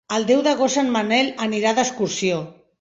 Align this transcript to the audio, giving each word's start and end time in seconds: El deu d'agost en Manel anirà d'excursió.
El 0.15 0.23
deu 0.29 0.39
d'agost 0.47 0.81
en 0.83 0.89
Manel 0.95 1.31
anirà 1.47 1.77
d'excursió. 1.81 2.45